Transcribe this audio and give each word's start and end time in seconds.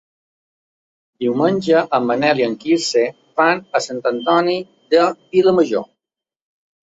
Diumenge 1.25 1.83
en 1.97 2.07
Manel 2.11 2.41
i 2.41 2.45
en 2.45 2.55
Quirze 2.63 3.03
van 3.43 3.61
a 3.81 3.83
Sant 3.89 4.01
Antoni 4.13 4.57
de 4.95 5.05
Vilamajor. 5.37 5.87